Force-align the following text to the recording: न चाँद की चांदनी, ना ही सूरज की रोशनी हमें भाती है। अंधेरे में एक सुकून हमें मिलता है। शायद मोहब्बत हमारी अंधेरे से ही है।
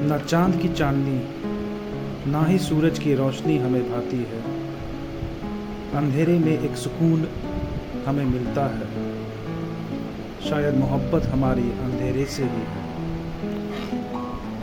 न 0.00 0.24
चाँद 0.28 0.60
की 0.62 0.68
चांदनी, 0.68 1.22
ना 2.30 2.44
ही 2.44 2.58
सूरज 2.58 2.98
की 2.98 3.14
रोशनी 3.14 3.58
हमें 3.58 3.90
भाती 3.90 4.16
है। 4.16 4.42
अंधेरे 5.94 6.38
में 6.38 6.58
एक 6.60 6.76
सुकून 6.76 7.28
हमें 8.06 8.24
मिलता 8.24 8.66
है। 8.66 8.86
शायद 10.50 10.76
मोहब्बत 10.76 11.22
हमारी 11.26 11.62
अंधेरे 11.62 12.24
से 12.24 12.42
ही 12.42 12.48
है। 12.48 12.87